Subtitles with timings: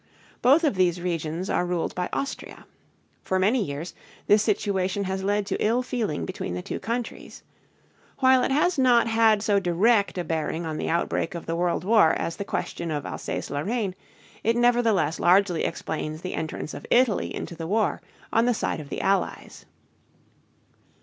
[0.41, 2.65] Both of these regions are ruled by Austria.
[3.23, 3.93] For many years
[4.25, 7.43] this situation has led to ill feeling between the two countries.
[8.17, 11.83] While it has not had so direct a bearing on the outbreak of the World
[11.83, 13.93] War as the question of Alsace Lorraine,
[14.43, 18.01] it nevertheless largely explains the entrance of Italy into the war
[18.33, 19.67] on the side of the Allies.